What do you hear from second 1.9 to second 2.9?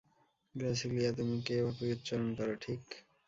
উচ্চারণ কর, ঠিক?